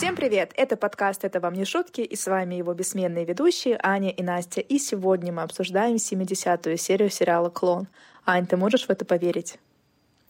[0.00, 0.54] Всем привет!
[0.56, 4.62] Это подкаст «Это вам не шутки» и с вами его бессменные ведущие Аня и Настя.
[4.62, 7.86] И сегодня мы обсуждаем 70-ю серию сериала «Клон».
[8.24, 9.58] Ань, ты можешь в это поверить?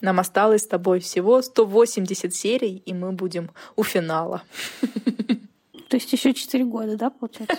[0.00, 4.42] Нам осталось с тобой всего 180 серий, и мы будем у финала.
[5.88, 7.56] То есть еще 4 года, да, получается?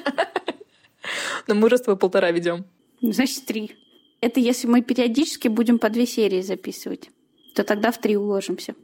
[1.47, 2.65] Но мы уже с тобой полтора ведем.
[3.01, 3.77] Значит, три.
[4.19, 7.09] Это если мы периодически будем по две серии записывать,
[7.55, 8.75] то тогда в три уложимся.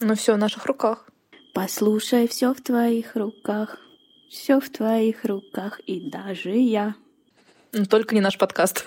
[0.00, 1.10] Ну все в наших руках.
[1.52, 3.78] Послушай, все в твоих руках,
[4.28, 6.94] все в твоих руках, и даже я.
[7.72, 8.84] Но только не наш подкаст.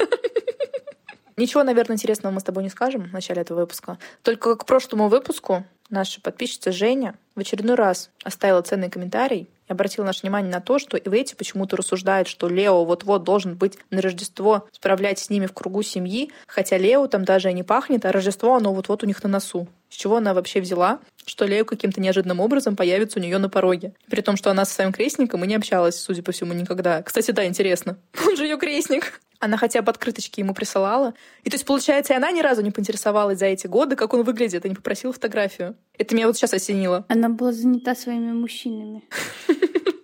[1.38, 3.98] Ничего, наверное, интересного мы с тобой не скажем в начале этого выпуска.
[4.22, 10.06] Только к прошлому выпуску наша подписчица Женя в очередной раз оставила ценный комментарий и обратила
[10.06, 14.68] наше внимание на то, что Ивети почему-то рассуждает, что Лео вот-вот должен быть на Рождество
[14.72, 18.56] справлять с ними в кругу семьи, хотя Лео там даже и не пахнет, а Рождество
[18.56, 19.68] оно вот-вот у них на носу.
[19.90, 23.94] С чего она вообще взяла, что Лео каким-то неожиданным образом появится у нее на пороге.
[24.10, 27.04] При том, что она со своим крестником и не общалась, судя по всему, никогда.
[27.04, 27.98] Кстати, да, интересно.
[28.28, 29.22] Он же ее крестник.
[29.44, 31.14] Она хотя бы открыточки ему присылала.
[31.44, 34.24] И то есть, получается, и она ни разу не поинтересовалась за эти годы, как он
[34.24, 35.76] выглядит, и не попросила фотографию.
[35.98, 37.06] Это меня вот сейчас осенило.
[37.10, 39.04] Она была занята своими мужчинами.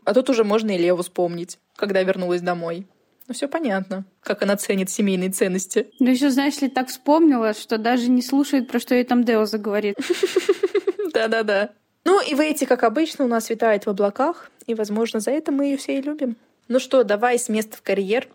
[0.06, 2.88] А тут уже можно и Леву вспомнить, когда вернулась домой.
[3.28, 5.92] Ну, все понятно, как она ценит семейные ценности.
[6.00, 9.46] Ну, еще, знаешь ли, так вспомнила, что даже не слушает, про что ей там Део
[9.46, 10.00] заговорит.
[11.14, 11.70] Да-да-да.
[12.06, 15.66] Ну, и Вейти, как обычно, у нас витает в облаках, и, возможно, за это мы
[15.66, 16.38] ее все и любим.
[16.70, 18.28] Ну что, давай с места в карьер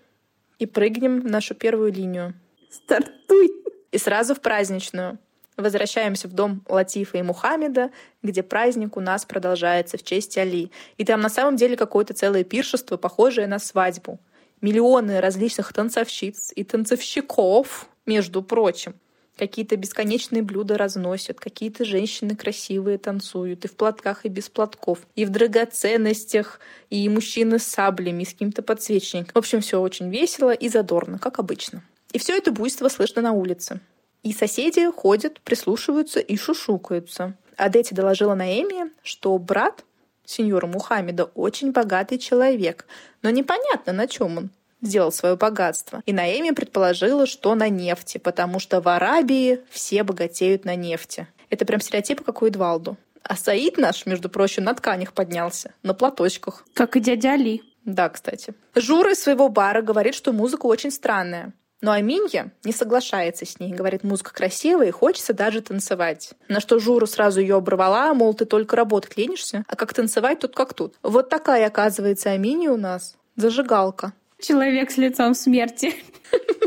[0.59, 2.35] и прыгнем в нашу первую линию.
[2.71, 3.51] Стартуй!
[3.93, 5.19] И сразу в праздничную.
[5.57, 7.91] Возвращаемся в дом Латифа и Мухаммеда,
[8.23, 10.73] где праздник у нас продолжается в честь Али.
[10.97, 14.19] И там на самом деле какое-то целое пиршество, похожее на свадьбу.
[14.61, 18.95] Миллионы различных танцовщиц и танцовщиков, между прочим.
[19.37, 25.25] Какие-то бесконечные блюда разносят, какие-то женщины красивые танцуют, и в платках, и без платков, и
[25.25, 29.33] в драгоценностях, и мужчины с саблями, и с каким-то подсвечником.
[29.35, 31.83] В общем, все очень весело и задорно, как обычно.
[32.13, 33.81] И все это буйство слышно на улице.
[34.23, 37.37] И соседи ходят, прислушиваются и шушукаются.
[37.57, 39.85] Адетти доложила Наэми, что брат
[40.25, 42.87] сеньора Мухаммеда очень богатый человек,
[43.23, 44.51] но непонятно, на чем он
[44.85, 46.03] сделал свое богатство.
[46.07, 51.27] И Наэми предположила, что на нефти, потому что в Арабии все богатеют на нефти.
[51.51, 52.97] Это прям стереотип, как у Эдвалду.
[53.23, 56.65] А Саид наш, между прочим, на тканях поднялся, на платочках.
[56.75, 57.63] Как и дядя Али.
[57.85, 58.55] Да, кстати.
[58.75, 61.53] Жура из своего бара говорит, что музыка очень странная.
[61.81, 66.33] Но Аминья не соглашается с ней, говорит, музыка красивая и хочется даже танцевать.
[66.49, 70.55] На что Жура сразу ее оборвала, мол, ты только работать ленишься, а как танцевать тут
[70.55, 70.95] как тут.
[71.03, 73.17] Вот такая, оказывается, Аминья у нас.
[73.37, 74.15] Зажигалка.
[74.47, 75.95] Человек с лицом смерти.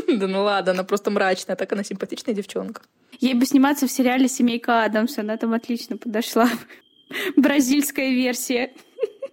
[0.08, 2.80] Да ну ладно, она просто мрачная, так она симпатичная девчонка.
[3.20, 6.48] Ей бы сниматься в сериале «Семейка Адамс», она там отлично подошла.
[7.36, 8.72] Бразильская версия.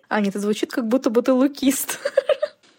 [0.10, 2.00] Аня, это звучит, как будто бы ты лукист.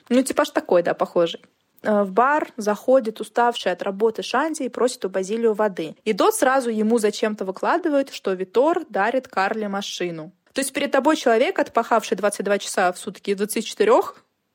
[0.09, 1.41] Ну, типаж такой, да, похожий.
[1.83, 5.97] Э, в бар заходит уставший от работы Шанди и просит у Базилио воды.
[6.05, 10.33] И Дот сразу ему зачем-то выкладывает, что Витор дарит Карле машину.
[10.53, 13.93] То есть перед тобой человек, отпахавший 22 часа в сутки 24,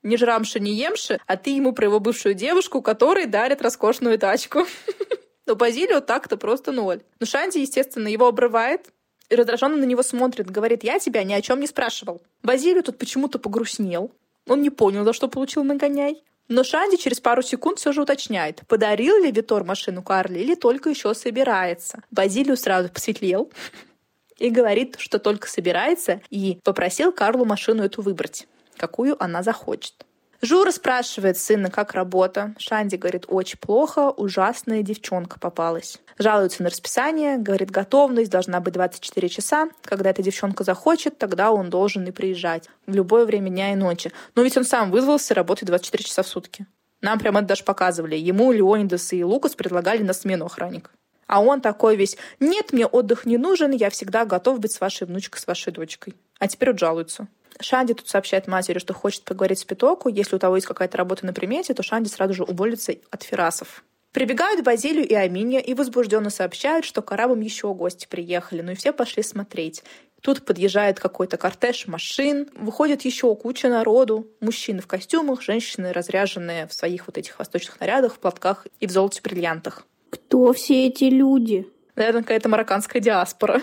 [0.04, 4.66] не жрамши, не емши, а ты ему про его бывшую девушку, которой дарит роскошную тачку.
[5.46, 7.02] Но Базилио так-то просто ноль.
[7.20, 8.90] Но Шанди, естественно, его обрывает,
[9.30, 12.22] и раздраженно на него смотрит, говорит, я тебя ни о чем не спрашивал.
[12.44, 14.12] Базилио тут почему-то погрустнел.
[14.48, 16.24] Он не понял, за что получил нагоняй.
[16.48, 20.90] Но Шанди через пару секунд все же уточняет, подарил ли Витор машину Карли или только
[20.90, 22.04] еще собирается.
[22.12, 23.50] Базилио сразу посветлел
[24.38, 28.48] и говорит, что только собирается, и попросил Карлу машину эту выбрать,
[28.82, 29.94] какую она захочет.
[30.42, 32.56] Жура спрашивает сына, как работа.
[32.58, 36.00] Шанди говорит, очень плохо, ужасная девчонка попалась.
[36.18, 39.70] Жалуется на расписание, говорит, готовность должна быть 24 часа.
[39.84, 42.70] Когда эта девчонка захочет, тогда он должен и приезжать.
[42.88, 44.12] В любое время дня и ночи.
[44.34, 46.66] Но ведь он сам вызвался работать 24 часа в сутки.
[47.02, 48.16] Нам прямо это даже показывали.
[48.16, 50.90] Ему Леонидас и Лукас предлагали на смену охранник.
[51.28, 55.06] А он такой весь, нет, мне отдых не нужен, я всегда готов быть с вашей
[55.06, 56.16] внучкой, с вашей дочкой.
[56.40, 57.28] А теперь вот жалуется.
[57.62, 60.10] Шанди тут сообщает матери, что хочет поговорить с Питоку.
[60.10, 63.84] Если у того есть какая-то работа на примете, то Шанди сразу же уволится от Ферасов.
[64.12, 68.76] Прибегают Базилию и Аминья и возбужденно сообщают, что к арабам еще гости приехали, ну и
[68.76, 69.84] все пошли смотреть.
[70.22, 74.28] Тут подъезжает какой-то кортеж машин, выходит еще куча народу.
[74.40, 78.92] Мужчины в костюмах, женщины разряженные в своих вот этих восточных нарядах, в платках и в
[78.92, 79.88] золоте-бриллиантах.
[80.12, 81.68] Кто все эти люди?
[81.96, 83.62] Наверное, какая-то марокканская диаспора.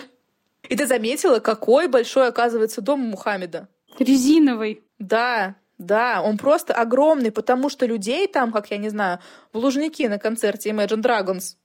[0.67, 3.69] И ты заметила, какой большой оказывается дом Мухаммеда?
[3.99, 4.83] Резиновый.
[4.97, 9.19] Да, да, он просто огромный, потому что людей там, как я не знаю,
[9.53, 11.55] в Лужники на концерте Imagine Dragons.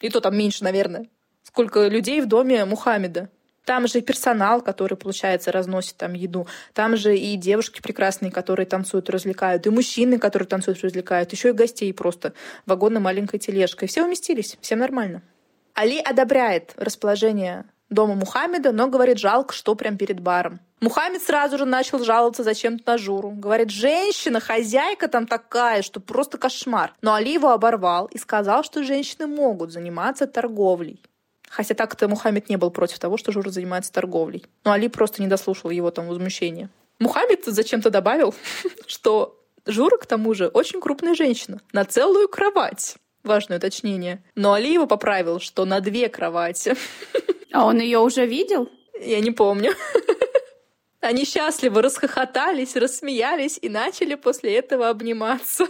[0.00, 1.08] И то там меньше, наверное.
[1.42, 3.30] Сколько людей в доме Мухаммеда.
[3.64, 6.48] Там же и персонал, который, получается, разносит там еду.
[6.74, 9.66] Там же и девушки прекрасные, которые танцуют развлекают.
[9.66, 11.32] И мужчины, которые танцуют развлекают.
[11.32, 12.32] Еще и гостей просто.
[12.66, 13.86] Вагонной маленькой тележкой.
[13.86, 14.58] Все уместились.
[14.60, 15.22] Всем нормально.
[15.74, 20.60] Али одобряет расположение дома Мухаммеда, но говорит, жалко, что прям перед баром.
[20.82, 23.30] Мухаммед сразу же начал жаловаться зачем-то на Журу.
[23.30, 26.92] Говорит, женщина, хозяйка там такая, что просто кошмар.
[27.02, 31.00] Но Али его оборвал и сказал, что женщины могут заниматься торговлей.
[31.48, 34.44] Хотя так-то Мухаммед не был против того, что Жура занимается торговлей.
[34.64, 36.68] Но Али просто не дослушал его там возмущения.
[36.98, 38.34] Мухаммед зачем-то добавил,
[38.88, 41.60] что Жура, к тому же, очень крупная женщина.
[41.72, 42.96] На целую кровать.
[43.22, 44.24] Важное уточнение.
[44.34, 46.74] Но Али его поправил, что на две кровати.
[47.54, 48.70] А он ее уже видел?
[48.98, 49.74] Я не помню.
[51.02, 55.66] Они счастливо расхохотались, рассмеялись и начали после этого обниматься.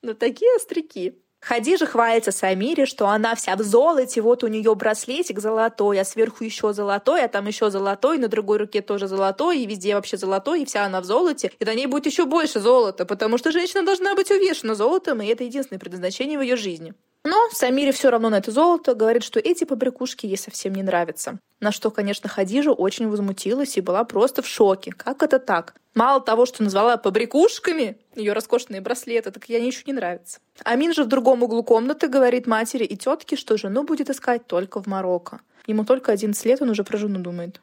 [0.00, 1.18] Но такие остряки.
[1.40, 6.44] Хадижа хвалится Самире, что она вся в золоте, вот у нее браслетик золотой, а сверху
[6.44, 10.62] еще золотой, а там еще золотой, на другой руке тоже золотой, и везде вообще золотой,
[10.62, 11.50] и вся она в золоте.
[11.58, 15.26] И на ней будет еще больше золота, потому что женщина должна быть увешана золотом, и
[15.26, 16.94] это единственное предназначение в ее жизни.
[17.24, 21.38] Но Самире все равно на это золото говорит, что эти побрякушки ей совсем не нравятся.
[21.60, 24.92] На что, конечно, Хадижа очень возмутилась и была просто в шоке.
[24.92, 25.74] Как это так?
[25.94, 30.40] Мало того, что назвала побрякушками ее роскошные браслеты, так ей ничего не нравится.
[30.64, 34.82] Амин же в другом углу комнаты говорит матери и тетке, что жену будет искать только
[34.82, 35.40] в Марокко.
[35.66, 37.62] Ему только 11 лет, он уже про жену думает.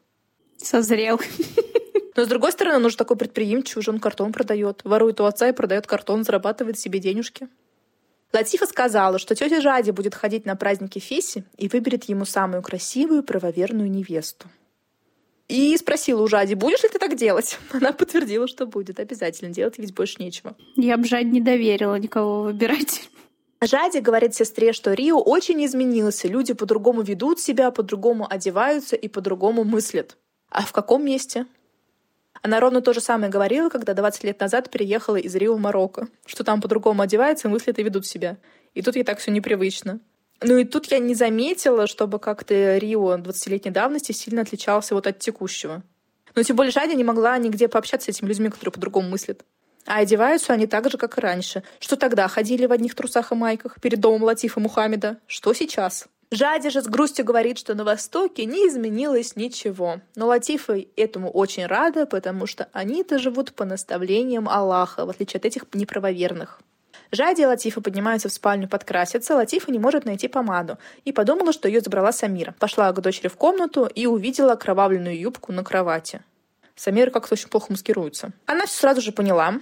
[0.58, 1.20] Созрел.
[2.16, 4.82] Но с другой стороны, он уже такой предприимчивый, уже он картон продает.
[4.84, 7.48] Ворует у отца и продает картон, зарабатывает себе денежки.
[8.34, 13.24] Латифа сказала, что тетя Жади будет ходить на праздники Феси и выберет ему самую красивую
[13.24, 14.48] правоверную невесту.
[15.50, 17.60] И спросила у Жади, будешь ли ты так делать?
[17.72, 19.02] Она подтвердила, что будет.
[19.02, 20.56] Обязательно делать, ведь больше нечего.
[20.78, 23.10] Я бы Жади не доверила никого выбирать.
[23.60, 26.30] Жади говорит сестре, что Рио очень изменился.
[26.30, 30.18] Люди по-другому ведут себя, по-другому одеваются и по-другому мыслят.
[30.50, 31.46] А в каком месте?
[32.44, 36.08] Она ровно то же самое говорила, когда 20 лет назад переехала из Рио в Марокко,
[36.26, 38.38] что там по-другому одеваются, мыслят и ведут себя.
[38.74, 40.00] И тут ей так все непривычно.
[40.42, 45.20] Ну и тут я не заметила, чтобы как-то Рио 20-летней давности сильно отличался вот от
[45.20, 45.84] текущего.
[46.34, 49.44] Но тем более Жадя не могла нигде пообщаться с этими людьми, которые по-другому мыслят.
[49.86, 51.64] А одеваются они так же, как и раньше.
[51.80, 52.28] Что тогда?
[52.28, 55.18] Ходили в одних трусах и майках перед домом Латифа Мухаммеда?
[55.28, 56.08] Что сейчас?
[56.34, 60.00] Жади же с грустью говорит, что на Востоке не изменилось ничего.
[60.16, 65.46] Но Латифа этому очень рада, потому что они-то живут по наставлениям Аллаха, в отличие от
[65.46, 66.62] этих неправоверных.
[67.12, 71.68] Жади и Латифа поднимаются в спальню подкраситься, Латифа не может найти помаду и подумала, что
[71.68, 72.56] ее забрала Самира.
[72.58, 76.22] Пошла к дочери в комнату и увидела окровавленную юбку на кровати.
[76.78, 78.32] Самира как-то очень плохо маскируется.
[78.46, 79.56] Она все сразу же поняла,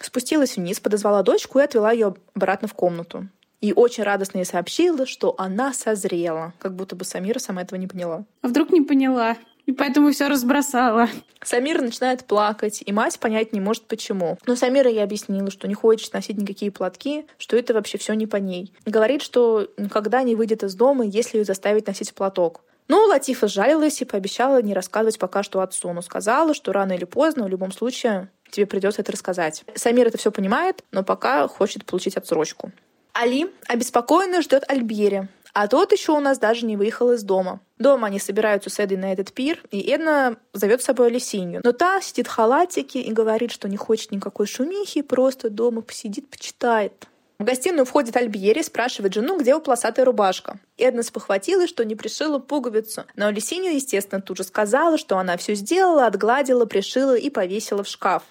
[0.00, 3.28] спустилась вниз, подозвала дочку и отвела ее обратно в комнату
[3.64, 7.86] и очень радостно ей сообщила, что она созрела, как будто бы Самира сама этого не
[7.86, 8.26] поняла.
[8.42, 9.38] А вдруг не поняла?
[9.64, 11.08] И поэтому все разбросала.
[11.42, 14.36] Самира начинает плакать, и мать понять не может почему.
[14.44, 18.26] Но Самира ей объяснила, что не хочет носить никакие платки, что это вообще все не
[18.26, 18.70] по ней.
[18.84, 22.60] Говорит, что никогда не выйдет из дома, если ее заставить носить платок.
[22.88, 27.06] Ну, Латифа жалилась и пообещала не рассказывать пока что отцу, но сказала, что рано или
[27.06, 29.64] поздно, в любом случае, тебе придется это рассказать.
[29.74, 32.70] Самир это все понимает, но пока хочет получить отсрочку.
[33.14, 37.60] Али обеспокоенно ждет Альбери, а тот еще у нас даже не выехал из дома.
[37.78, 41.60] Дома они собираются с Эдой на этот пир, и Эдна зовет с собой Алисинью.
[41.62, 46.28] Но та сидит в халатике и говорит, что не хочет никакой шумихи, просто дома посидит,
[46.28, 47.06] почитает.
[47.38, 50.58] В гостиную входит Альбьери, спрашивает жену, где у полосатая рубашка.
[50.76, 53.04] Эдна спохватилась, что не пришила пуговицу.
[53.14, 57.88] Но Алисинью, естественно, тут же сказала, что она все сделала, отгладила, пришила и повесила в
[57.88, 58.24] шкаф.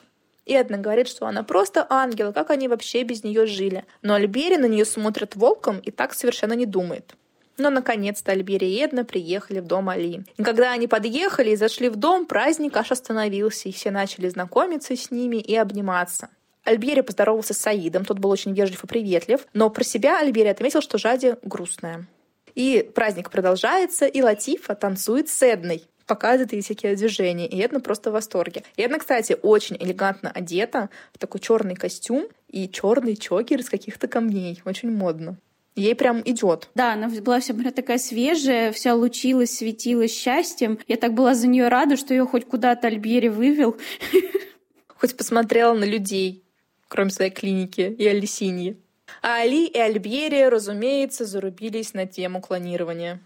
[0.46, 3.86] Эдна говорит, что она просто ангел, как они вообще без нее жили.
[4.02, 7.16] Но Альбери на нее смотрит волком и так совершенно не думает.
[7.58, 10.24] Но, наконец-то, Альбери и Эдна приехали в дом Али.
[10.38, 14.96] И когда они подъехали и зашли в дом, праздник аж остановился, и все начали знакомиться
[14.96, 16.30] с ними и обниматься.
[16.64, 20.82] Альбери поздоровался с Саидом, тот был очень вежлив и приветлив, но про себя Альбери отметил,
[20.82, 22.08] что Жади грустная.
[22.56, 28.10] И праздник продолжается, и Латифа танцует с Эдной показывает ей всякие движения, и Эдна просто
[28.10, 28.64] в восторге.
[28.76, 34.08] И Эдна, кстати, очень элегантно одета в такой черный костюм и черный чокер из каких-то
[34.08, 34.62] камней.
[34.66, 35.38] Очень модно.
[35.76, 36.70] Ей прям идет.
[36.76, 40.78] Да, она была вся говоря, такая свежая, вся лучилась, светилась счастьем.
[40.88, 43.76] Я так была за нее рада, что ее хоть куда-то Альбери вывел.
[44.88, 46.44] Хоть посмотрела на людей,
[46.88, 48.78] кроме своей клиники и Алисиньи.
[49.22, 53.20] А Али и Альбери, разумеется, зарубились на тему клонирования.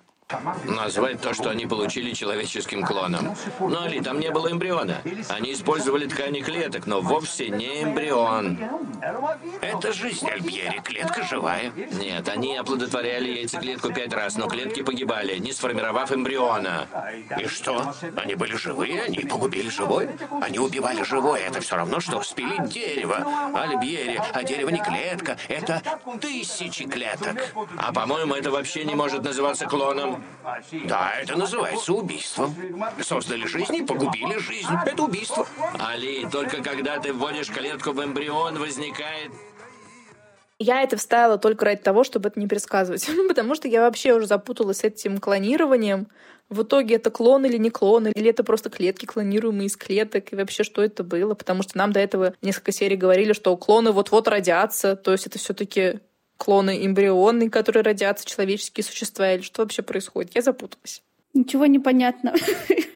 [0.65, 3.34] Назвать то, что они получили человеческим клоном.
[3.62, 5.01] Но, Али, там не было эмбриона.
[5.29, 8.60] Они использовали ткани клеток, но вовсе не эмбрион.
[9.62, 11.72] Это жизнь Альбьери, клетка живая.
[11.93, 16.88] Нет, они оплодотворяли яйцеклетку пять раз, но клетки погибали, не сформировав эмбриона.
[17.39, 17.93] И что?
[18.17, 19.03] Они были живые?
[19.03, 20.10] Они погубили живое?
[20.41, 21.48] Они убивали живое.
[21.48, 23.25] Это все равно, что спилить дерево.
[23.55, 25.38] Альбьери, а дерево не клетка.
[25.48, 25.81] Это
[26.19, 27.38] тысячи клеток.
[27.77, 30.16] А по-моему, это вообще не может называться клоном.
[30.86, 32.55] Да, это называется убийством.
[33.01, 34.69] Создали жизнь и погубили жизнь.
[34.86, 35.47] Это убийство.
[35.79, 39.31] Али, только когда ты вводишь клетку в эмбрион, возникает
[40.59, 43.07] я это вставила только ради того, чтобы это не пересказывать.
[43.27, 46.07] Потому что я вообще уже запуталась с этим клонированием.
[46.50, 50.36] В итоге это клон или не клон, или это просто клетки, клонируемые из клеток, и
[50.36, 51.36] вообще что это было.
[51.36, 55.38] Потому что нам до этого несколько серий говорили, что клоны вот-вот родятся, то есть это
[55.38, 56.00] все таки
[56.38, 60.36] клоны эмбрионы, которые родятся, человеческие существа, или что вообще происходит?
[60.36, 61.01] Я запуталась.
[61.34, 62.34] Ничего не понятно.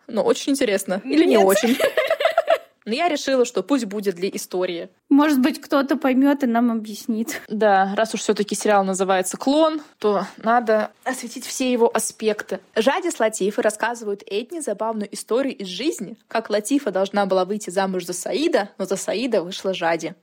[0.08, 1.02] Но очень интересно.
[1.04, 1.30] Или Нет.
[1.30, 1.78] не очень.
[2.84, 4.90] Но я решила, что пусть будет для истории.
[5.08, 7.42] Может быть, кто-то поймет и нам объяснит.
[7.48, 12.60] Да, раз уж все-таки сериал называется «Клон», то надо осветить все его аспекты.
[12.76, 18.06] Жади с Латифой рассказывают Эдни забавную историю из жизни, как Латифа должна была выйти замуж
[18.06, 20.16] за Саида, но за Саида вышла Жади.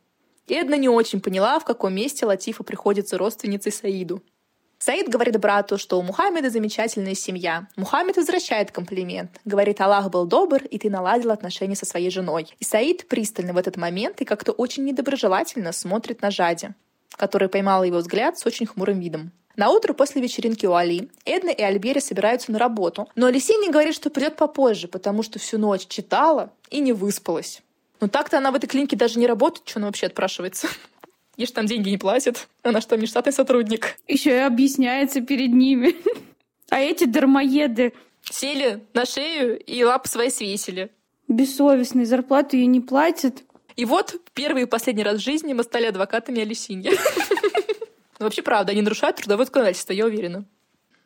[0.55, 4.23] Эдна не очень поняла, в каком месте Латифа приходится родственницей Саиду.
[4.79, 7.67] Саид говорит брату, что у Мухаммеда замечательная семья.
[7.77, 9.41] Мухаммед возвращает комплимент.
[9.45, 12.55] Говорит, Аллах был добр, и ты наладил отношения со своей женой.
[12.61, 16.71] И Саид пристально в этот момент и как-то очень недоброжелательно смотрит на Жади,
[17.11, 19.33] которая поймала его взгляд с очень хмурым видом.
[19.57, 23.97] На утро после вечеринки у Али Эдна и Альбери собираются на работу, но Алисини говорит,
[23.97, 27.61] что придет попозже, потому что всю ночь читала и не выспалась.
[28.01, 30.69] Но так-то она в этой клинике даже не работает, что она вообще отпрашивается.
[31.37, 32.49] Ей же там деньги не платят.
[32.63, 33.97] Она что, не штатный сотрудник?
[34.07, 35.97] Еще и объясняется перед ними.
[36.71, 37.95] А эти дармоеды...
[38.31, 40.91] Сели на шею и лапы свои свесили.
[41.29, 43.43] Бессовестные, зарплату ей не платят.
[43.75, 46.93] И вот первый и последний раз в жизни мы стали адвокатами Алисинья.
[48.21, 50.45] Ну, вообще, правда, они нарушают трудовое законодательство, я уверена.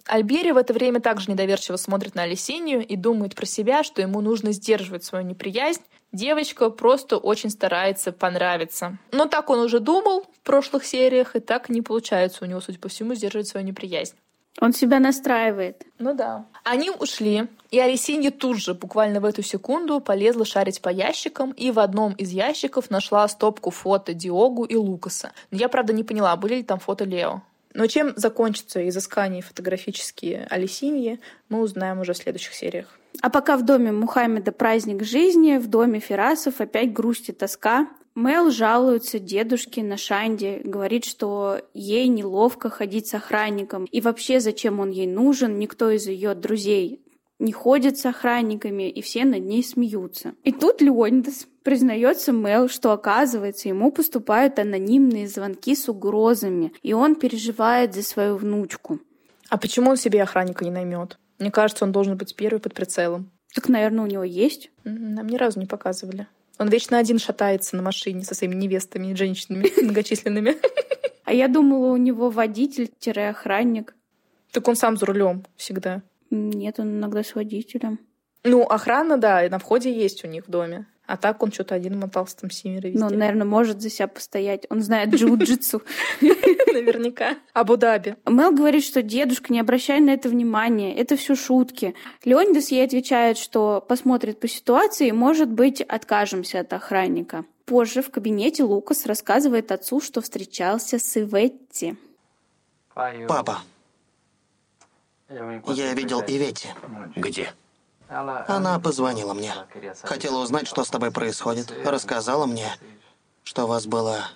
[0.06, 4.22] Альбери в это время также недоверчиво смотрит на Алисинью и думает про себя, что ему
[4.22, 5.82] нужно сдерживать свою неприязнь
[6.12, 8.98] Девочка просто очень старается понравиться.
[9.12, 12.78] Но так он уже думал в прошлых сериях, и так не получается у него, судя
[12.78, 14.14] по всему, сдерживать свою неприязнь.
[14.60, 15.86] Он себя настраивает.
[15.98, 16.44] Ну да.
[16.62, 21.70] Они ушли, и Арисинья тут же, буквально в эту секунду, полезла шарить по ящикам, и
[21.70, 25.32] в одном из ящиков нашла стопку фото Диогу и Лукаса.
[25.50, 27.42] Но я, правда, не поняла, были ли там фото Лео.
[27.74, 32.98] Но чем закончатся изыскания фотографические Алисиньи, мы узнаем уже в следующих сериях.
[33.20, 37.88] А пока в доме Мухаммеда праздник жизни, в доме Ферасов опять грусть и тоска.
[38.14, 43.86] Мел жалуется дедушке на Шанде, говорит, что ей неловко ходить с охранником.
[43.86, 47.02] И вообще, зачем он ей нужен, никто из ее друзей
[47.38, 50.34] не ходит с охранниками, и все над ней смеются.
[50.44, 57.14] И тут Леонидас признается Мел, что оказывается ему поступают анонимные звонки с угрозами, и он
[57.14, 59.00] переживает за свою внучку.
[59.48, 61.18] А почему он себе охранника не наймет?
[61.38, 63.30] Мне кажется, он должен быть первый под прицелом.
[63.54, 64.70] Так, наверное, у него есть.
[64.84, 66.26] Нам ни разу не показывали.
[66.58, 70.56] Он вечно один шатается на машине со своими невестами и женщинами многочисленными.
[71.24, 73.94] А я думала, у него водитель-охранник.
[74.50, 76.02] Так он сам за рулем всегда.
[76.30, 78.00] Нет, он иногда с водителем.
[78.42, 80.86] Ну, охрана, да, и на входе есть у них в доме.
[81.06, 82.98] А так он что-то один мотался там семеро везде.
[82.98, 84.66] Ну, наверное, может за себя постоять.
[84.70, 85.82] Он знает джиу-джитсу.
[86.20, 87.36] Наверняка.
[87.52, 88.16] Абу-Даби.
[88.26, 91.94] Мел говорит, что дедушка, не обращай на это внимания, это все шутки.
[92.24, 97.44] Леонидас ей отвечает, что посмотрит по ситуации, может быть, откажемся от охранника.
[97.64, 101.96] Позже в кабинете Лукас рассказывает отцу, что встречался с Иветти.
[102.94, 103.58] Папа,
[105.28, 106.68] я видел Иветти.
[107.16, 107.52] Где?
[108.48, 109.52] Она позвонила мне.
[110.02, 111.72] Хотела узнать, что с тобой происходит.
[111.84, 112.68] Рассказала мне,
[113.42, 114.28] что у вас была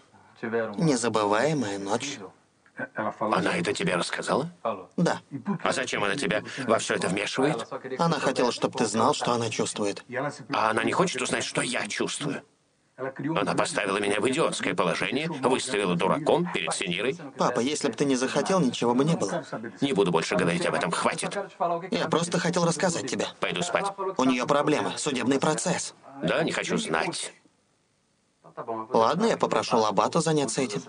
[0.42, 2.18] незабываемая ночь.
[3.21, 4.50] Она это тебе рассказала?
[4.97, 5.21] Да.
[5.62, 7.66] А зачем она тебя во все это вмешивает?
[7.99, 10.04] Она хотела, чтобы ты знал, что она чувствует.
[10.52, 12.42] А она не хочет узнать, что я чувствую?
[12.98, 17.16] Она поставила меня в идиотское положение, выставила дураком перед Синирой.
[17.36, 19.44] Папа, если бы ты не захотел, ничего бы не было.
[19.82, 21.36] Не буду больше говорить об этом, хватит.
[21.90, 23.26] Я просто хотел рассказать тебе.
[23.38, 23.86] Пойду спать.
[24.16, 25.94] У нее проблемы, судебный процесс.
[26.22, 27.34] Да, не хочу знать.
[28.90, 30.82] Ладно, я попрошу Лабату заняться этим.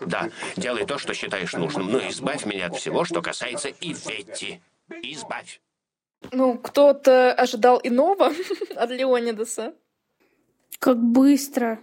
[0.00, 4.60] Да, делай то, что считаешь нужным, но избавь меня от всего, что касается Иветти.
[4.90, 5.60] Избавь.
[6.32, 8.32] Ну, кто-то ожидал иного
[8.76, 9.72] от Леонидаса.
[10.80, 11.78] Как быстро.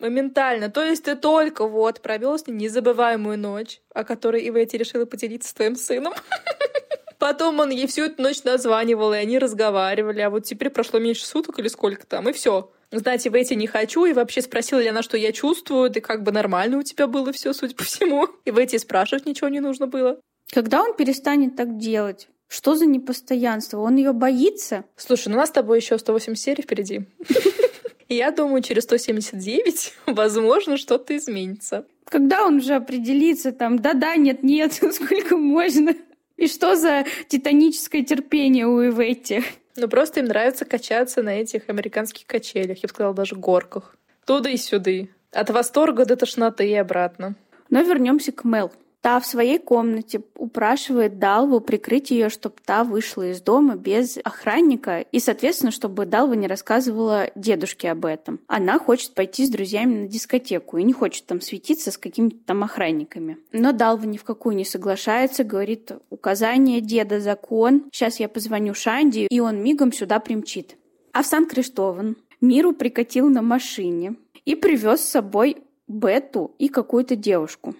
[0.00, 0.68] Моментально.
[0.68, 5.48] То есть ты только вот провел с ней незабываемую ночь, о которой Иветти решила поделиться
[5.48, 6.12] с твоим сыном.
[7.18, 10.20] Потом он ей всю эту ночь названивал, и они разговаривали.
[10.20, 12.70] А вот теперь прошло меньше суток или сколько там, и все.
[12.90, 16.22] Знаете, в эти не хочу, и вообще спросила ли она, что я чувствую, да как
[16.22, 18.28] бы нормально у тебя было все, судя по всему.
[18.44, 20.20] И в эти спрашивать ничего не нужно было.
[20.52, 22.28] Когда он перестанет так делать?
[22.48, 23.80] Что за непостоянство?
[23.80, 24.84] Он ее боится?
[24.96, 27.06] Слушай, ну у нас с тобой еще 108 серий впереди.
[28.08, 31.86] Я думаю, через 179, возможно, что-то изменится.
[32.04, 35.94] Когда он уже определится, там, да-да, нет-нет, сколько можно?
[36.36, 39.42] И что за титаническое терпение у Иветти?
[39.76, 43.96] Ну, просто им нравится качаться на этих американских качелях, я бы сказала, даже горках.
[44.24, 45.08] Туда и сюда.
[45.32, 47.36] От восторга до тошноты и обратно.
[47.70, 48.72] Но вернемся к Мел.
[49.06, 54.98] Та в своей комнате упрашивает Далву прикрыть ее, чтобы та вышла из дома без охранника,
[54.98, 58.40] и, соответственно, чтобы Далва не рассказывала дедушке об этом.
[58.48, 62.64] Она хочет пойти с друзьями на дискотеку и не хочет там светиться с какими-то там
[62.64, 63.38] охранниками.
[63.52, 69.28] Но Далва ни в какую не соглашается, говорит, указание деда закон, сейчас я позвоню Шанди,
[69.30, 70.76] и он мигом сюда примчит.
[71.12, 77.76] А в Сан-Криштован Миру прикатил на машине и привез с собой Бету и какую-то девушку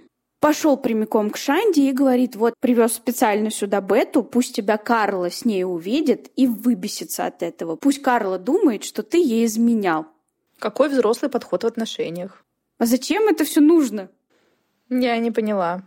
[0.46, 5.44] пошел прямиком к Шанди и говорит, вот привез специально сюда Бету, пусть тебя Карла с
[5.44, 7.74] ней увидит и выбесится от этого.
[7.74, 10.06] Пусть Карла думает, что ты ей изменял.
[10.60, 12.44] Какой взрослый подход в отношениях?
[12.78, 14.08] А зачем это все нужно?
[14.88, 15.82] Я не поняла.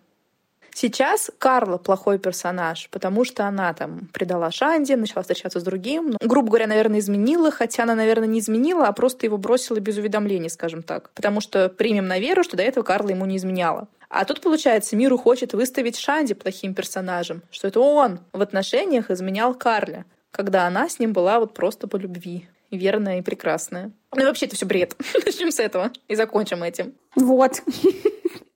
[0.73, 6.09] Сейчас Карла плохой персонаж, потому что она там предала Шанди, начала встречаться с другим.
[6.09, 9.95] Ну, грубо говоря, наверное, изменила, хотя она, наверное, не изменила, а просто его бросила без
[9.95, 11.11] уведомления, скажем так.
[11.13, 13.87] Потому что примем на веру, что до этого Карла ему не изменяла.
[14.09, 19.53] А тут, получается, Миру хочет выставить Шанди плохим персонажем, что это он в отношениях изменял
[19.53, 22.47] Карле, когда она с ним была вот просто по любви.
[22.71, 23.91] Верная и прекрасная.
[24.15, 24.95] Ну и вообще это все бред.
[25.25, 26.93] Начнем с этого и закончим этим.
[27.15, 27.61] Вот.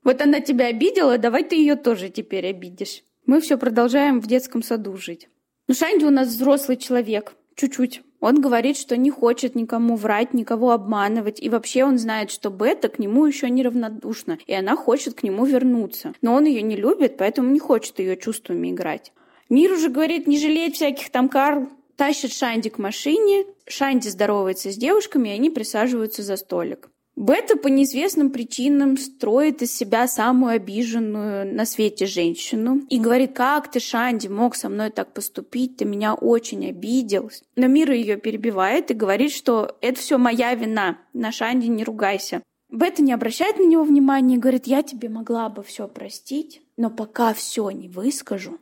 [0.04, 3.04] Вот она тебя обидела, давай ты ее тоже теперь обидишь.
[3.26, 5.30] Мы все продолжаем в детском саду жить.
[5.70, 7.34] Ну, Шанди у нас взрослый человек.
[7.56, 8.02] Чуть-чуть.
[8.24, 12.88] Он говорит, что не хочет никому врать, никого обманывать, и вообще он знает, что Бета
[12.88, 16.14] к нему еще неравнодушна, и она хочет к нему вернуться.
[16.22, 19.12] Но он ее не любит, поэтому не хочет ее чувствами играть.
[19.50, 24.78] Мир уже говорит не жалеть всяких там Карл, тащит Шанди к машине, Шанди здоровается с
[24.78, 26.90] девушками, и они присаживаются за столик.
[27.16, 33.70] Бета по неизвестным причинам строит из себя самую обиженную на свете женщину и говорит, как
[33.70, 37.30] ты, Шанди, мог со мной так поступить, ты меня очень обидел.
[37.56, 42.42] Но Мира ее перебивает и говорит, что это все моя вина, на Шанди не ругайся.
[42.70, 46.90] Бета не обращает на него внимания и говорит, я тебе могла бы все простить, но
[46.90, 48.58] пока все не выскажу,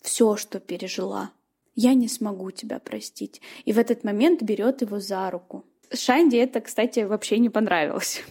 [0.00, 1.32] все, что пережила,
[1.74, 3.42] я не смогу тебя простить.
[3.66, 5.66] И в этот момент берет его за руку.
[5.92, 8.22] Шанди это, кстати, вообще не понравилось.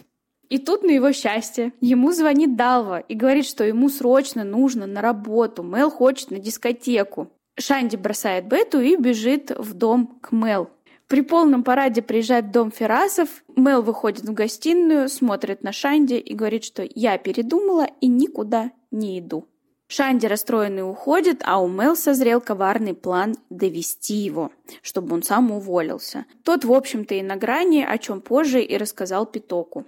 [0.48, 5.00] И тут, на его счастье, ему звонит Далва и говорит, что ему срочно нужно на
[5.00, 5.62] работу.
[5.62, 7.30] Мел хочет на дискотеку.
[7.56, 10.70] Шанди бросает Бету и бежит в дом к Мел.
[11.06, 13.44] При полном параде приезжает в дом Ферасов.
[13.56, 19.18] Мел выходит в гостиную, смотрит на Шанди и говорит, что я передумала и никуда не
[19.18, 19.46] иду.
[19.90, 26.26] Шанди расстроенный уходит, а у Мел созрел коварный план довести его, чтобы он сам уволился.
[26.44, 29.84] Тот, в общем-то, и на грани, о чем позже и рассказал Питоку.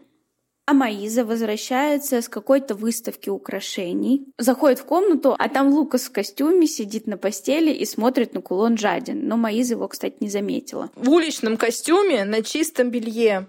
[0.66, 6.66] А Маиза возвращается с какой-то выставки украшений, заходит в комнату, а там Лукас в костюме
[6.66, 10.90] сидит на постели и смотрит на кулон Жадин, но Маиза его, кстати, не заметила.
[10.96, 13.46] В уличном костюме на чистом белье.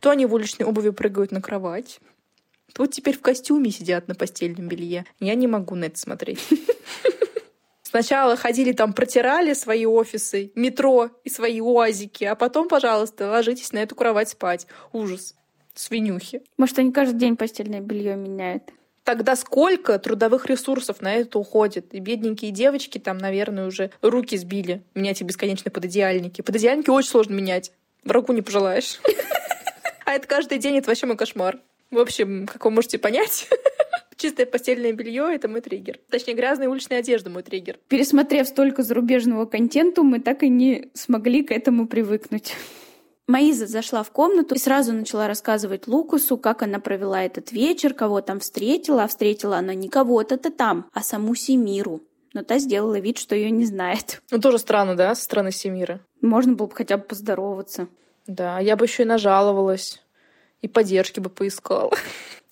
[0.00, 1.98] То они в уличной обуви прыгают на кровать,
[2.78, 5.04] вот теперь в костюме сидят на постельном белье.
[5.18, 6.40] Я не могу на это смотреть.
[7.82, 13.78] Сначала ходили там, протирали свои офисы, метро и свои уазики, а потом, пожалуйста, ложитесь на
[13.78, 14.68] эту кровать спать.
[14.92, 15.34] Ужас.
[15.74, 16.42] Свинюхи.
[16.56, 18.62] Может, они каждый день постельное белье меняют?
[19.02, 21.92] Тогда сколько трудовых ресурсов на это уходит?
[21.94, 26.42] И бедненькие девочки там, наверное, уже руки сбили менять их бесконечно под идеальники.
[26.42, 27.72] Под идеальники очень сложно менять.
[28.04, 29.00] Врагу не пожелаешь.
[30.06, 31.60] А это каждый день, это вообще мой кошмар.
[31.90, 33.48] В общем, как вы можете понять,
[34.16, 35.98] чистое постельное белье— это мой триггер.
[36.08, 37.78] Точнее, грязная уличная одежда— мой триггер.
[37.88, 42.54] Пересмотрев столько зарубежного контента, мы так и не смогли к этому привыкнуть.
[43.26, 48.20] Маиза зашла в комнату и сразу начала рассказывать Лукасу, как она провела этот вечер, кого
[48.20, 52.00] там встретила, а встретила она не кого-то-то там, а саму Семиру.
[52.32, 54.22] Но та сделала вид, что ее не знает.
[54.30, 56.00] Ну, тоже странно, да, со стороны Семиры?
[56.20, 57.88] Можно было бы хотя бы поздороваться.
[58.26, 60.00] Да, я бы еще и нажаловалась
[60.62, 61.90] и поддержки бы поискала.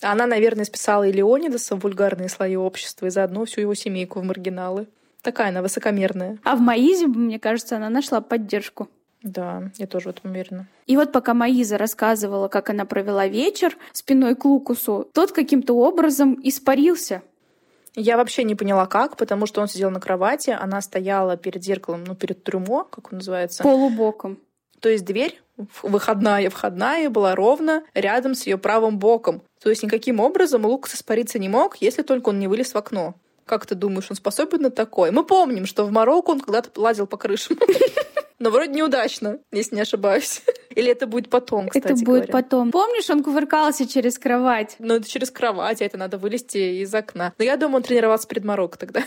[0.01, 4.23] Она, наверное, списала и Леонидаса в вульгарные слои общества, и заодно всю его семейку в
[4.23, 4.87] маргиналы.
[5.21, 6.37] Такая она высокомерная.
[6.43, 8.89] А в Маизе, мне кажется, она нашла поддержку.
[9.21, 10.67] Да, я тоже в этом уверена.
[10.85, 16.39] И вот пока Маиза рассказывала, как она провела вечер спиной к Лукусу, тот каким-то образом
[16.41, 17.21] испарился.
[17.95, 22.05] Я вообще не поняла, как, потому что он сидел на кровати, она стояла перед зеркалом,
[22.05, 23.63] ну, перед трюмо, как он называется.
[23.63, 24.39] Полубоком.
[24.79, 25.41] То есть дверь
[25.83, 29.41] выходная, входная была ровно рядом с ее правым боком.
[29.61, 33.15] То есть никаким образом Лукас испариться не мог, если только он не вылез в окно.
[33.45, 35.11] Как ты думаешь, он способен на такое?
[35.11, 37.57] Мы помним, что в Марокко он когда-то лазил по крышам.
[38.39, 40.43] Но вроде неудачно, если не ошибаюсь.
[40.69, 42.31] Или это будет потом, кстати Это будет говоря.
[42.31, 42.71] потом.
[42.71, 44.77] Помнишь, он кувыркался через кровать?
[44.79, 47.33] Ну, это через кровать, а это надо вылезти из окна.
[47.37, 49.03] Но я думаю, он тренировался перед Марокко тогда.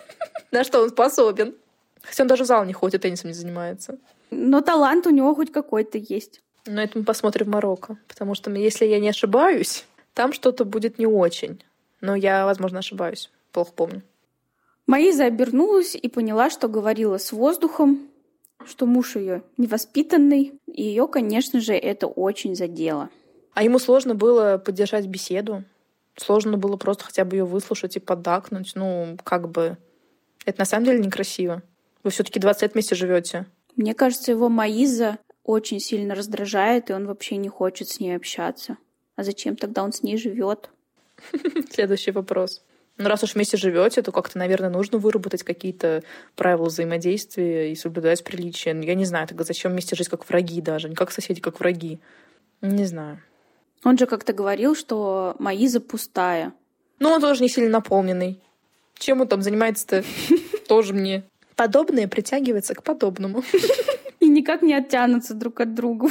[0.50, 1.54] На что он способен.
[2.02, 3.98] Хотя он даже в зал не ходит, теннисом не занимается.
[4.34, 6.40] Но талант у него хоть какой-то есть.
[6.66, 7.98] Но это мы посмотрим в Марокко.
[8.08, 11.62] Потому что, если я не ошибаюсь, там что-то будет не очень.
[12.00, 13.30] Но я, возможно, ошибаюсь.
[13.52, 14.02] Плохо помню.
[14.86, 18.08] Маиза обернулась и поняла, что говорила с воздухом,
[18.66, 23.10] что муж ее невоспитанный, и ее, конечно же, это очень задело.
[23.54, 25.64] А ему сложно было поддержать беседу.
[26.16, 28.72] Сложно было просто хотя бы ее выслушать и поддакнуть.
[28.74, 29.76] Ну, как бы...
[30.46, 31.62] Это на самом деле некрасиво.
[32.02, 33.46] Вы все-таки 20 лет вместе живете.
[33.76, 38.76] Мне кажется, его Маиза очень сильно раздражает, и он вообще не хочет с ней общаться.
[39.16, 40.70] А зачем тогда он с ней живет?
[41.70, 42.62] Следующий вопрос.
[42.98, 46.02] Ну, раз уж вместе живете, то как-то, наверное, нужно выработать какие-то
[46.36, 48.78] правила взаимодействия и соблюдать приличия.
[48.80, 52.00] Я не знаю, тогда зачем вместе жить как враги даже, не как соседи, как враги.
[52.60, 53.22] Не знаю.
[53.82, 56.52] Он же как-то говорил, что Маиза пустая.
[56.98, 58.40] Ну, он тоже не сильно наполненный.
[58.94, 60.04] Чем он там занимается-то?
[60.68, 61.24] Тоже мне.
[61.62, 63.44] Подобное притягивается к подобному.
[64.18, 66.08] И никак не оттянутся друг от друга.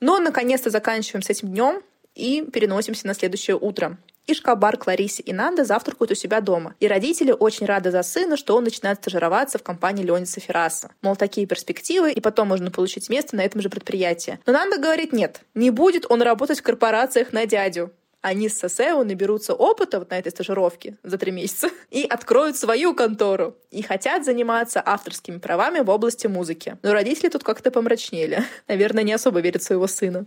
[0.00, 1.80] Но, наконец-то, заканчиваем с этим днем
[2.16, 3.98] и переносимся на следующее утро.
[4.26, 6.74] Ишкабар, Кларисе и Нанда завтракают у себя дома.
[6.80, 10.90] И родители очень рады за сына, что он начинает стажироваться в компании Леониса Ферраса.
[11.02, 14.40] Мол, такие перспективы, и потом можно получить место на этом же предприятии.
[14.44, 17.92] Но Нанда говорит, нет, не будет он работать в корпорациях на дядю.
[18.20, 22.94] Они с Сосео наберутся опыта вот на этой стажировке за три месяца и откроют свою
[22.94, 23.56] контору.
[23.70, 26.78] И хотят заниматься авторскими правами в области музыки.
[26.82, 28.42] Но родители тут как-то помрачнели.
[28.68, 30.26] Наверное, не особо верят своего сына.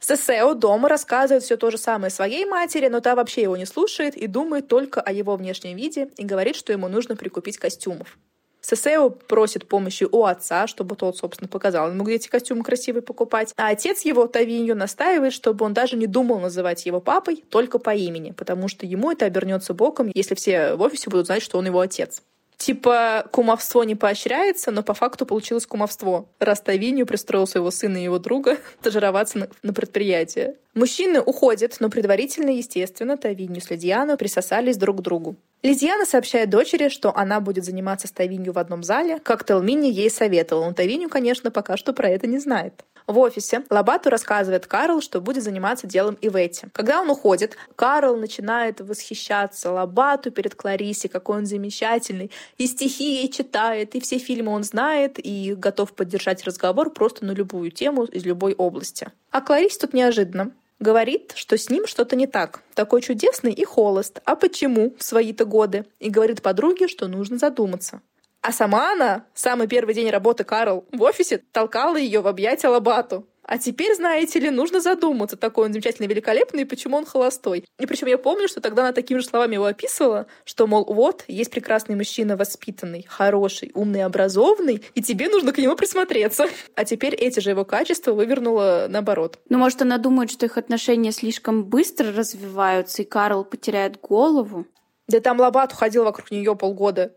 [0.00, 4.14] Сесео дома рассказывает все то же самое своей матери, но та вообще его не слушает
[4.14, 8.18] и думает только о его внешнем виде и говорит, что ему нужно прикупить костюмов.
[8.64, 13.52] Сесео просит помощи у отца, чтобы тот, собственно, показал ему, где эти костюмы красивые покупать.
[13.56, 17.94] А отец его, Тавинью, настаивает, чтобы он даже не думал называть его папой только по
[17.94, 21.66] имени, потому что ему это обернется боком, если все в офисе будут знать, что он
[21.66, 22.22] его отец.
[22.56, 26.26] Типа, кумовство не поощряется, но по факту получилось кумовство.
[26.38, 30.56] Раз Тавинью пристроил своего сына и его друга стажироваться на, на предприятие.
[30.74, 35.36] Мужчины уходят, но предварительно, естественно, Тавинью с Лидианой присосались друг к другу.
[35.62, 40.10] Лидиана сообщает дочери, что она будет заниматься с Тавинью в одном зале, как Телмини ей
[40.10, 42.84] советовал, но Тавинью, конечно, пока что про это не знает.
[43.06, 46.68] В офисе Лабату рассказывает Карл, что будет заниматься делом Ивети.
[46.72, 53.28] Когда он уходит, Карл начинает восхищаться Лабату перед Кларисе, какой он замечательный, и стихи ей
[53.30, 58.24] читает, и все фильмы он знает, и готов поддержать разговор просто на любую тему из
[58.24, 59.08] любой области.
[59.30, 60.52] А Кларисе тут неожиданно.
[60.80, 62.62] Говорит, что с ним что-то не так.
[62.74, 64.20] Такой чудесный и холост.
[64.24, 65.84] А почему в свои-то годы?
[66.00, 68.00] И говорит подруге, что нужно задуматься.
[68.44, 73.26] А сама она, самый первый день работы Карл в офисе, толкала ее в объятия Лобату.
[73.42, 77.64] А теперь, знаете ли, нужно задуматься, такой он замечательный, великолепный, и почему он холостой.
[77.78, 81.24] И причем я помню, что тогда она такими же словами его описывала, что, мол, вот,
[81.26, 86.44] есть прекрасный мужчина, воспитанный, хороший, умный, образованный, и тебе нужно к нему присмотреться.
[86.74, 89.38] А теперь эти же его качества вывернула наоборот.
[89.48, 94.66] Ну, может, она думает, что их отношения слишком быстро развиваются, и Карл потеряет голову?
[95.08, 97.14] Да там Лобат ходил вокруг нее полгода.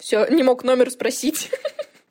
[0.00, 1.50] Все, не мог номер спросить.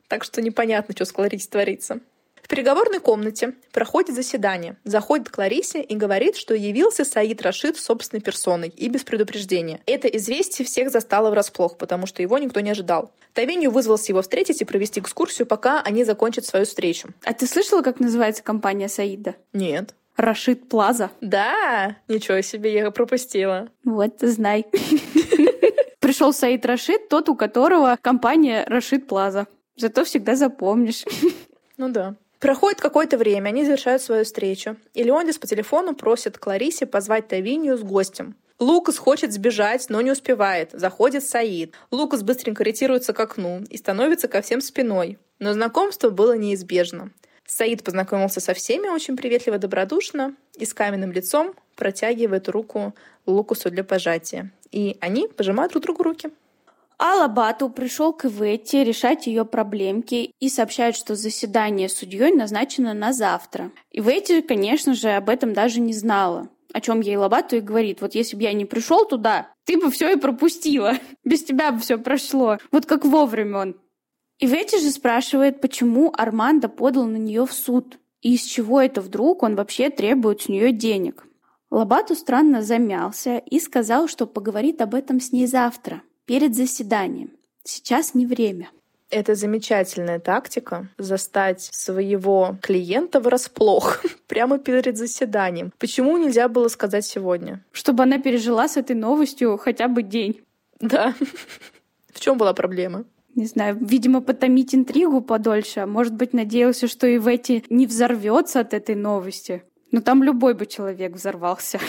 [0.08, 2.00] Так что непонятно, что с Кларисе творится.
[2.42, 4.76] В переговорной комнате проходит заседание.
[4.84, 9.82] Заходит к Ларисе и говорит, что явился Саид Рашид собственной персоной и без предупреждения.
[9.86, 13.12] Это известие всех застало врасплох, потому что его никто не ожидал.
[13.36, 17.10] Тавинью вызвался его встретить и провести экскурсию, пока они закончат свою встречу.
[17.24, 19.36] А ты слышала, как называется компания Саида?
[19.54, 19.94] Нет.
[20.18, 21.12] Рашид Плаза.
[21.22, 23.70] Да, ничего себе, я пропустила.
[23.84, 24.66] Вот, знай.
[26.10, 29.46] Пришел Саид Рашид, тот, у которого компания Рашид Плаза.
[29.76, 31.06] Зато всегда запомнишь.
[31.78, 32.16] Ну да.
[32.40, 37.78] Проходит какое-то время, они завершают свою встречу, и Леондис по телефону просит Кларисе позвать Тавинию
[37.78, 38.36] с гостем.
[38.58, 40.72] Лукас хочет сбежать, но не успевает.
[40.74, 41.76] Заходит Саид.
[41.92, 45.20] Лукас быстренько ретируется к окну и становится ко всем спиной.
[45.38, 47.12] Но знакомство было неизбежно.
[47.46, 52.94] Саид познакомился со всеми очень приветливо добродушно и с каменным лицом протягивает руку
[53.30, 54.52] Лукасу для пожатия.
[54.72, 56.30] И они пожимают друг другу руки.
[57.02, 63.14] Алла Бату пришел к Иветте решать ее проблемки и сообщает, что заседание судьей назначено на
[63.14, 63.72] завтра.
[63.92, 66.50] Иветте, конечно же, об этом даже не знала.
[66.74, 69.90] О чем ей Лобату и говорит, вот если бы я не пришел туда, ты бы
[69.90, 70.96] все и пропустила.
[71.24, 72.58] Без тебя бы все прошло.
[72.72, 73.76] Вот как вовремя он.
[74.40, 77.98] И Ветти же спрашивает, почему Армандо подал на нее в суд.
[78.22, 81.26] И из чего это вдруг он вообще требует с нее денег.
[81.72, 87.32] Лобату странно замялся и сказал, что поговорит об этом с ней завтра, перед заседанием.
[87.64, 88.70] Сейчас не время.
[89.12, 95.72] Это замечательная тактика— застать своего клиента врасплох прямо перед заседанием.
[95.80, 97.64] Почему нельзя было сказать сегодня?
[97.72, 100.42] Чтобы она пережила с этой новостью хотя бы день.
[100.80, 101.16] Да.
[102.14, 103.06] В чем была проблема?
[103.36, 105.86] Не знаю, видимо, потомить интригу подольше.
[105.86, 109.64] Может быть, надеялся, что и в эти не взорвется от этой новости.
[109.92, 111.80] Но там любой бы человек взорвался.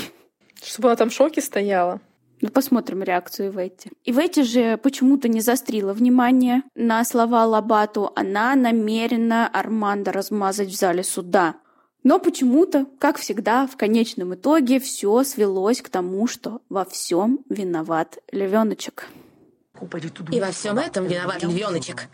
[0.63, 2.01] Чтобы она там в шоке стояла.
[2.43, 3.91] Ну, посмотрим реакцию Иветти.
[4.05, 8.13] Иветти же почему-то не застрила внимание на слова Лабату.
[8.17, 11.57] Она намерена Армандо размазать в зале суда.
[12.03, 18.19] Но почему-то, как всегда, в конечном итоге все свелось к тому, что во всем виноват
[18.33, 19.09] львеночек.
[20.33, 22.09] И во всем этом виноват львеночек.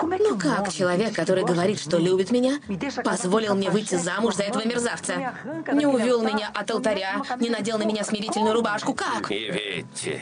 [0.00, 2.58] Ну как человек, который говорит, что любит меня,
[3.04, 5.34] позволил мне выйти замуж за этого мерзавца?
[5.72, 8.94] Не увел меня от алтаря, не надел на меня смирительную рубашку.
[8.94, 9.30] Как?
[9.30, 10.20] И ведь...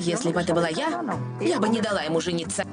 [0.00, 1.04] Если бы это была я,
[1.40, 2.64] я бы не дала ему жениться.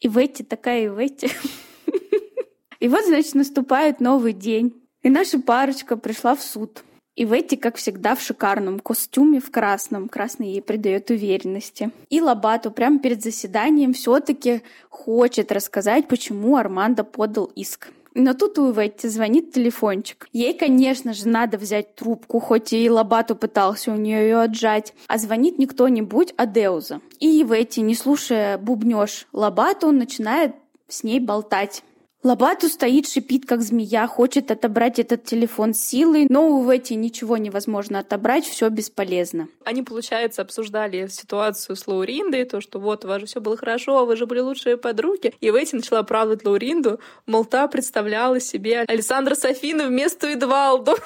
[0.00, 1.30] И в эти такая и в эти.
[2.80, 4.72] И вот, значит, наступает новый день.
[5.02, 6.84] И наша парочка пришла в суд.
[7.18, 10.08] И Ветти, как всегда, в шикарном костюме в красном.
[10.08, 11.90] Красный ей придает уверенности.
[12.10, 17.88] И Лобату прямо перед заседанием все-таки хочет рассказать, почему Армандо подал иск.
[18.14, 20.28] Но тут у Ветти звонит телефончик.
[20.32, 24.94] Ей, конечно же, надо взять трубку, хоть и Лобату пытался у нее ее отжать.
[25.08, 27.00] А звонит не кто-нибудь, а Деуза.
[27.18, 30.54] И Ветти, не слушая бубнеж Лобату, начинает
[30.86, 31.82] с ней болтать.
[32.24, 38.00] Лобату стоит, шипит, как змея, хочет отобрать этот телефон силой, но у Ветти ничего невозможно
[38.00, 39.46] отобрать, все бесполезно.
[39.64, 44.04] Они, получается, обсуждали ситуацию с Лауриндой, то, что вот, у вас же все было хорошо,
[44.04, 45.32] вы же были лучшие подруги.
[45.40, 50.96] И Ветти начала оправдывать Лауринду, мол, та представляла себе Александра Софина вместо Эдвалду.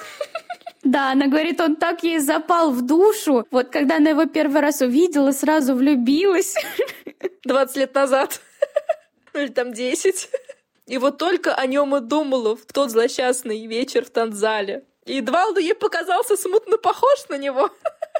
[0.82, 3.46] Да, она говорит, он так ей запал в душу.
[3.50, 6.54] Вот когда она его первый раз увидела, сразу влюбилась.
[7.44, 8.40] 20 лет назад.
[9.34, 10.28] Или там 10.
[10.92, 14.84] И вот только о нем и думала в тот злосчастный вечер в Танзале.
[15.06, 17.70] И Двалду ей показался смутно похож на него.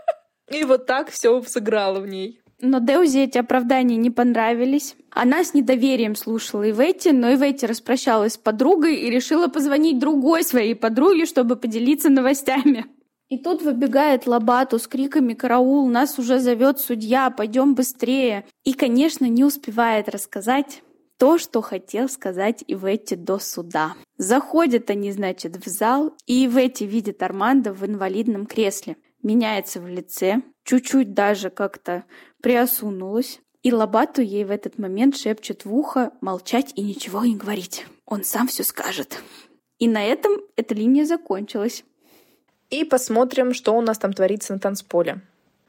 [0.51, 2.41] И вот так все сыграло в ней.
[2.63, 4.97] Но Деузе эти оправдания не понравились.
[5.11, 10.75] Она с недоверием слушала Иветти, но Иветти распрощалась с подругой и решила позвонить другой своей
[10.75, 12.87] подруге, чтобы поделиться новостями.
[13.29, 15.91] И тут выбегает Лабату с криками «Караул!
[15.91, 17.29] Нас уже зовет судья!
[17.29, 20.83] Пойдем быстрее!» И, конечно, не успевает рассказать,
[21.23, 23.95] то, что хотел сказать Иветти до суда.
[24.19, 28.97] Заходят они, значит, в зал, и Иветти видит Армандо в инвалидном кресле.
[29.23, 32.03] Меняется в лице, чуть-чуть даже как-то
[32.41, 33.41] приосунулась.
[33.63, 37.87] И Лобату ей в этот момент шепчет в ухо молчать и ничего не говорить.
[38.05, 39.23] Он сам все скажет.
[39.79, 41.85] И на этом эта линия закончилась.
[42.69, 45.21] И посмотрим, что у нас там творится на танцполе.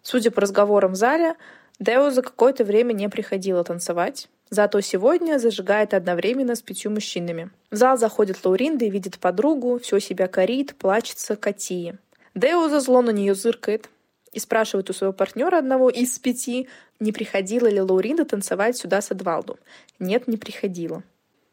[0.01, 1.35] Судя по разговорам в зале,
[1.79, 4.29] Део за какое-то время не приходила танцевать.
[4.53, 7.49] Зато сегодня зажигает одновременно с пятью мужчинами.
[7.71, 11.97] В зал заходит Лауринда и видит подругу, все себя корит, плачется Катии.
[12.35, 13.89] Део за зло на нее зыркает
[14.31, 16.67] и спрашивает у своего партнера одного из пяти,
[16.99, 19.57] не приходила ли Лауринда танцевать сюда с Эдвалду.
[19.97, 21.01] Нет, не приходила.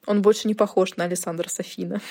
[0.04, 2.02] Он больше не похож на Александра Софина.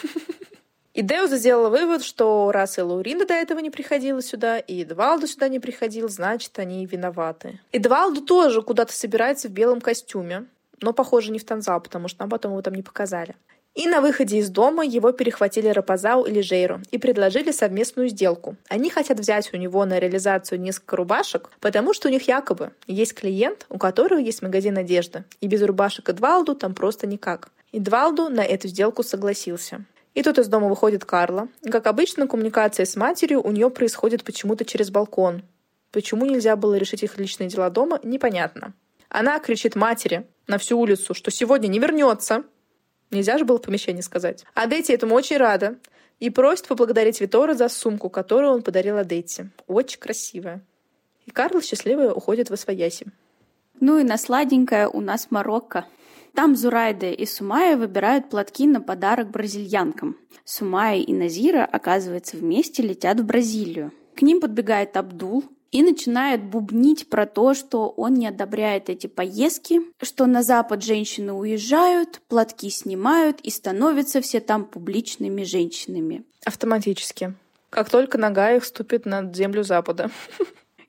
[0.95, 5.27] И Деуза сделала вывод, что раз и Лауринда до этого не приходила сюда, и Эдвалду
[5.27, 7.59] сюда не приходил, значит, они виноваты.
[7.71, 10.47] Эдвалду тоже куда-то собирается в белом костюме
[10.81, 13.35] но, похоже, не в Танзал, потому что нам потом его там не показали.
[13.75, 18.57] И на выходе из дома его перехватили Рапазау или Жейру и предложили совместную сделку.
[18.67, 23.13] Они хотят взять у него на реализацию несколько рубашек, потому что у них якобы есть
[23.13, 27.51] клиент, у которого есть магазин одежды, и без рубашек Эдвалду там просто никак.
[27.71, 29.85] Эдвалду на эту сделку согласился.
[30.15, 31.47] И тут из дома выходит Карла.
[31.61, 35.43] И, как обычно, коммуникация с матерью у нее происходит почему-то через балкон.
[35.91, 38.73] Почему нельзя было решить их личные дела дома, непонятно.
[39.09, 42.43] Она кричит матери на всю улицу, что сегодня не вернется.
[43.11, 44.43] Нельзя же было в помещении сказать.
[44.53, 45.77] Адетти этому очень рада
[46.19, 49.45] и просит поблагодарить Витора за сумку, которую он подарил Адетти.
[49.67, 50.61] Очень красивая.
[51.25, 53.07] И Карл счастливая уходит в Освояси.
[53.79, 55.85] Ну и на сладенькое у нас Марокко.
[56.33, 60.17] Там Зурайда и Сумая выбирают платки на подарок бразильянкам.
[60.43, 63.91] Сумая и Назира, оказывается, вместе летят в Бразилию.
[64.15, 69.81] К ним подбегает Абдул, и начинает бубнить про то, что он не одобряет эти поездки,
[70.01, 76.23] что на Запад женщины уезжают, платки снимают и становятся все там публичными женщинами.
[76.45, 77.33] Автоматически.
[77.69, 80.09] Как только нога их ступит на землю Запада.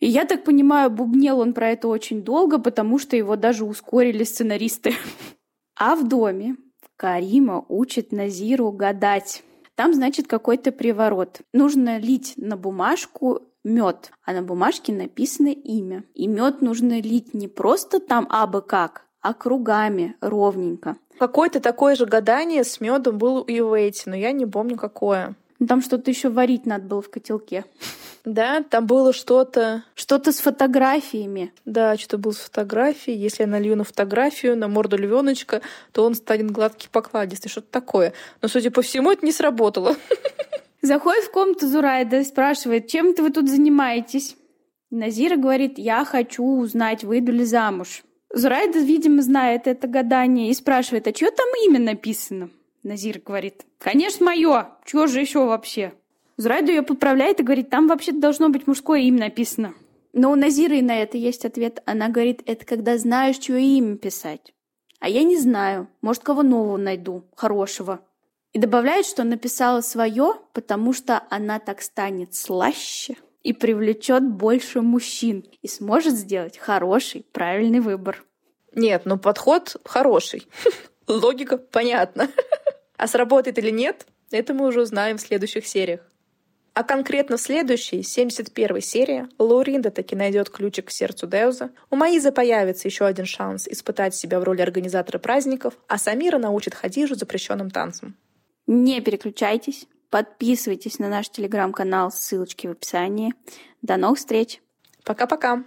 [0.00, 4.24] И я так понимаю, бубнел он про это очень долго, потому что его даже ускорили
[4.24, 4.94] сценаристы.
[5.76, 6.56] А в доме
[6.96, 9.42] Карима учит Назиру гадать.
[9.74, 11.40] Там, значит, какой-то приворот.
[11.52, 16.04] Нужно лить на бумажку мед, а на бумажке написано имя.
[16.14, 20.96] И мед нужно лить не просто там абы как, а кругами, ровненько.
[21.18, 25.36] Какое-то такое же гадание с медом было и у Эйти, но я не помню какое.
[25.58, 27.66] Ну, там что-то еще варить надо было в котелке.
[28.24, 29.84] Да, там было что-то...
[29.94, 31.52] Что-то с фотографиями.
[31.66, 33.18] Да, что-то было с фотографией.
[33.18, 35.60] Если я налью на фотографию, на морду львеночка,
[35.92, 38.14] то он станет гладкий покладистый, что-то такое.
[38.40, 39.96] Но, судя по всему, это не сработало.
[40.82, 44.36] Заходит в комнату Зурайда спрашивает, чем это вы тут занимаетесь?
[44.90, 48.02] Назира говорит, я хочу узнать, выйду ли замуж.
[48.32, 52.50] Зурайда, видимо, знает это гадание и спрашивает, а что там имя написано?
[52.82, 55.92] Назир говорит, конечно, мое, чего же еще вообще?
[56.38, 59.74] Зурайда ее поправляет и говорит, там вообще должно быть мужское имя написано.
[60.12, 61.82] Но у Назиры на это есть ответ.
[61.84, 64.52] Она говорит, это когда знаешь, чье имя писать.
[64.98, 68.00] А я не знаю, может, кого нового найду, хорошего.
[68.52, 75.44] И добавляет, что написала свое, потому что она так станет слаще и привлечет больше мужчин
[75.62, 78.24] и сможет сделать хороший, правильный выбор.
[78.74, 80.46] Нет, ну подход хороший.
[81.06, 82.28] Логика понятна.
[82.96, 86.00] А сработает или нет, это мы уже узнаем в следующих сериях.
[86.74, 92.30] А конкретно в следующей, 71 серии, Лауринда таки найдет ключик к сердцу Деуза, у Маизы
[92.30, 97.70] появится еще один шанс испытать себя в роли организатора праздников, а Самира научит Хадижу запрещенным
[97.70, 98.16] танцам.
[98.72, 103.34] Не переключайтесь, подписывайтесь на наш телеграм-канал, ссылочки в описании.
[103.82, 104.62] До новых встреч!
[105.02, 105.64] Пока-пока!